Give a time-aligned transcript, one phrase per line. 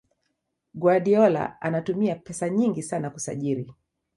[0.73, 3.73] Guardiola anatumia pesa nyingi sana kusajiri